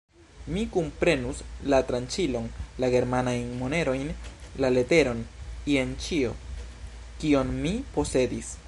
[0.53, 1.41] Mi kunprenus:
[1.73, 2.47] la tranĉilon,
[2.85, 4.09] la germanajn monerojn,
[4.65, 5.23] la leteron,
[5.75, 6.33] jen ĉio,
[7.25, 8.55] kion mi posedis.